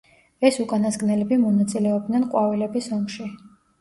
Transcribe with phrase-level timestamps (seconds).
[0.47, 3.29] ეს უკანასკნელები მონაწილეობდნენ ყვავილების ომში.